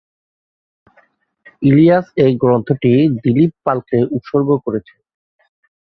ইলিয়াস 1.61 2.05
এই 2.17 2.33
গ্রন্থটি 2.35 2.91
দিলীপ 3.23 3.51
পালকে 3.65 3.97
উৎসর্গ 4.11 4.49
করেছেন। 4.65 4.99